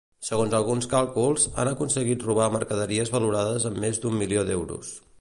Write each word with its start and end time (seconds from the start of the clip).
Segons 0.27 0.53
alguns 0.59 0.87
càlculs, 0.93 1.45
han 1.63 1.71
aconseguit 1.73 2.27
robar 2.31 2.49
mercaderies 2.57 3.15
valorades 3.19 3.71
en 3.73 3.81
més 3.85 4.05
d'un 4.07 4.21
milió 4.25 4.51
d'euros. 4.51 4.97